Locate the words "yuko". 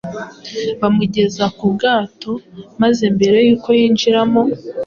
3.47-3.69